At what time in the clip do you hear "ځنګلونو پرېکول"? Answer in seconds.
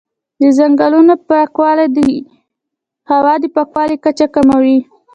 0.57-1.79